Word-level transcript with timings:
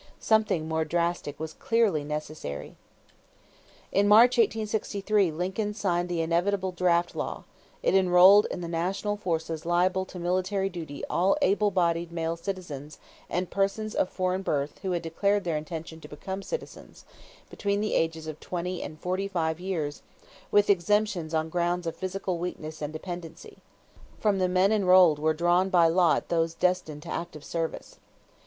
Something 0.19 0.67
more 0.67 0.83
drastic 0.83 1.39
was 1.39 1.53
clearly 1.53 2.03
necessary. 2.03 2.75
In 3.91 4.07
March, 4.07 4.35
1863, 4.39 5.29
Lincoln 5.29 5.75
signed 5.75 6.09
the 6.09 6.21
inevitable 6.21 6.71
draft 6.71 7.15
law; 7.15 7.43
it 7.83 7.93
enrolled 7.93 8.47
in 8.49 8.61
the 8.61 8.67
national 8.67 9.15
forces 9.15 9.63
liable 9.63 10.03
to 10.05 10.17
military 10.17 10.69
duty 10.69 11.03
all 11.07 11.37
able 11.43 11.69
bodied 11.69 12.11
male 12.11 12.35
citizens 12.35 12.97
and 13.29 13.51
persons 13.51 13.93
of 13.93 14.09
foreign 14.09 14.41
birth 14.41 14.79
who 14.81 14.93
had 14.93 15.03
declared 15.03 15.43
their 15.43 15.55
intention 15.55 16.01
to 16.01 16.07
become 16.09 16.41
citizens, 16.41 17.05
between 17.51 17.79
the 17.79 17.93
ages 17.93 18.25
of 18.25 18.39
twenty 18.39 18.81
and 18.81 18.99
forty 18.99 19.27
five 19.27 19.59
years 19.59 20.01
with 20.49 20.67
exemptions 20.67 21.31
on 21.31 21.47
grounds 21.47 21.85
of 21.85 21.95
physical 21.95 22.39
weakness 22.39 22.81
and 22.81 22.91
dependency. 22.91 23.59
From 24.19 24.39
the 24.39 24.49
men 24.49 24.71
enrolled 24.71 25.19
were 25.19 25.35
drawn 25.35 25.69
by 25.69 25.87
lot 25.89 26.29
those 26.29 26.55
destined 26.55 27.03
to 27.03 27.11
active 27.13 27.43
service. 27.43 27.99